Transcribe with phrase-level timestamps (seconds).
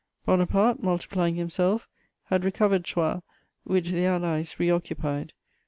[0.25, 1.87] Bonaparte, multiplying himself,
[2.23, 3.21] had recovered Troyes,
[3.65, 5.31] which the Allies reoccupied.